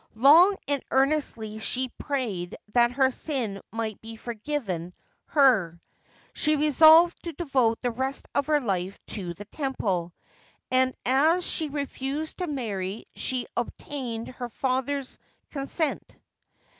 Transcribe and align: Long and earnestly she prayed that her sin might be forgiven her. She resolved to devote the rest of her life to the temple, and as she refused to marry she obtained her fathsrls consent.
Long 0.15 0.57
and 0.67 0.83
earnestly 0.89 1.59
she 1.59 1.89
prayed 1.89 2.57
that 2.73 2.93
her 2.93 3.11
sin 3.11 3.61
might 3.71 4.01
be 4.01 4.15
forgiven 4.15 4.93
her. 5.25 5.79
She 6.33 6.55
resolved 6.55 7.21
to 7.21 7.33
devote 7.33 7.83
the 7.83 7.91
rest 7.91 8.27
of 8.33 8.47
her 8.47 8.59
life 8.59 8.97
to 9.09 9.35
the 9.35 9.45
temple, 9.45 10.11
and 10.71 10.95
as 11.05 11.45
she 11.45 11.69
refused 11.69 12.39
to 12.39 12.47
marry 12.47 13.05
she 13.15 13.45
obtained 13.55 14.29
her 14.29 14.49
fathsrls 14.49 15.19
consent. 15.51 16.15